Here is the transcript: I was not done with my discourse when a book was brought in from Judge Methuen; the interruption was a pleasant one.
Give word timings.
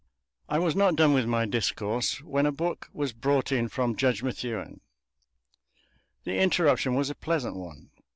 I 0.49 0.57
was 0.57 0.75
not 0.75 0.95
done 0.95 1.13
with 1.13 1.27
my 1.27 1.45
discourse 1.45 2.23
when 2.23 2.47
a 2.47 2.51
book 2.51 2.89
was 2.91 3.13
brought 3.13 3.51
in 3.51 3.69
from 3.69 3.95
Judge 3.95 4.23
Methuen; 4.23 4.81
the 6.23 6.39
interruption 6.41 6.95
was 6.95 7.11
a 7.11 7.13
pleasant 7.15 7.55
one. 7.55 7.91